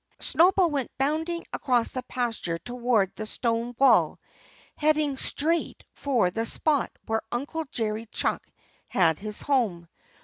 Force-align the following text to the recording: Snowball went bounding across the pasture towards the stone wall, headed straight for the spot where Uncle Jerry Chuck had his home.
Snowball 0.19 0.71
went 0.71 0.89
bounding 0.97 1.45
across 1.53 1.91
the 1.91 2.01
pasture 2.01 2.57
towards 2.57 3.13
the 3.13 3.27
stone 3.27 3.75
wall, 3.77 4.19
headed 4.75 5.19
straight 5.19 5.83
for 5.93 6.31
the 6.31 6.47
spot 6.47 6.89
where 7.05 7.21
Uncle 7.31 7.65
Jerry 7.69 8.07
Chuck 8.07 8.43
had 8.89 9.19
his 9.19 9.43
home. 9.43 9.87